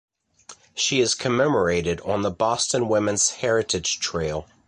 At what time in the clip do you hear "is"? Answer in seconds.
0.99-1.13